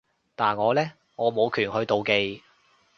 [0.35, 0.93] 但我呢？
[1.15, 2.41] 我冇權去妒忌